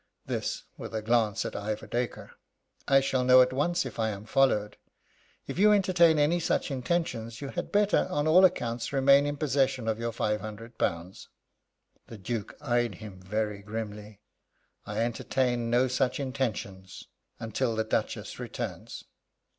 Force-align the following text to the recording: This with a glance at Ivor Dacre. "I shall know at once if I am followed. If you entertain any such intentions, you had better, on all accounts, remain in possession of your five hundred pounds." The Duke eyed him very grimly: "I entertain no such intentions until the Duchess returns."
This 0.25 0.63
with 0.79 0.95
a 0.95 1.03
glance 1.03 1.45
at 1.45 1.55
Ivor 1.55 1.85
Dacre. 1.85 2.31
"I 2.87 3.01
shall 3.01 3.23
know 3.23 3.39
at 3.43 3.53
once 3.53 3.85
if 3.85 3.99
I 3.99 4.09
am 4.09 4.25
followed. 4.25 4.77
If 5.45 5.59
you 5.59 5.71
entertain 5.71 6.17
any 6.17 6.39
such 6.39 6.71
intentions, 6.71 7.39
you 7.39 7.49
had 7.49 7.71
better, 7.71 8.07
on 8.09 8.25
all 8.27 8.43
accounts, 8.43 8.91
remain 8.91 9.27
in 9.27 9.37
possession 9.37 9.87
of 9.87 9.99
your 9.99 10.11
five 10.11 10.41
hundred 10.41 10.79
pounds." 10.79 11.29
The 12.07 12.17
Duke 12.17 12.57
eyed 12.61 12.95
him 12.95 13.21
very 13.21 13.61
grimly: 13.61 14.21
"I 14.87 15.01
entertain 15.01 15.69
no 15.69 15.87
such 15.87 16.19
intentions 16.19 17.05
until 17.39 17.75
the 17.75 17.83
Duchess 17.83 18.39
returns." 18.39 19.03